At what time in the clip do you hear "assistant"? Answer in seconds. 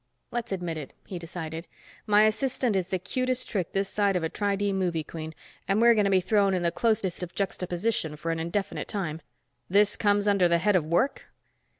2.23-2.75